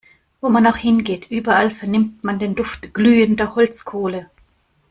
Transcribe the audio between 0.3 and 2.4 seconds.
Wo man auch hingeht, überall vernimmt man